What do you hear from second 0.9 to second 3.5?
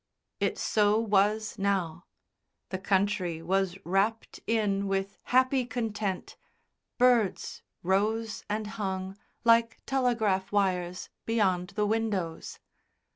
was now; the country